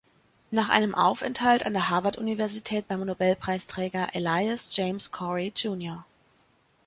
[0.49, 6.03] Nach einem Aufenthalt an der Harvard-Universität beim Nobelpreisträger Elias James Corey Jr.